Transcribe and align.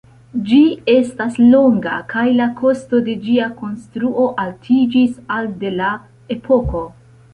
Ĝi 0.51 0.59
estas 0.93 1.35
longa 1.41 1.97
kaj 2.13 2.23
la 2.39 2.47
kosto 2.61 3.01
de 3.09 3.15
ĝia 3.27 3.49
konstruo 3.59 4.25
altiĝis 4.45 5.21
al 5.37 5.51
de 5.65 5.75
la 5.77 5.91
epoko. 6.39 6.83